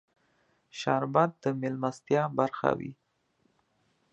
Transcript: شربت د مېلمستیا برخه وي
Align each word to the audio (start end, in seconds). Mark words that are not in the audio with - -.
شربت 0.79 1.31
د 1.43 1.45
مېلمستیا 1.61 2.23
برخه 2.37 2.69
وي 2.79 2.91